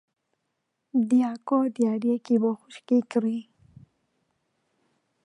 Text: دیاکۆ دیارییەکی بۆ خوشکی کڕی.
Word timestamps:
دیاکۆ 1.09 1.59
دیارییەکی 1.77 2.35
بۆ 2.41 2.51
خوشکی 2.61 2.99
کڕی. 3.11 3.39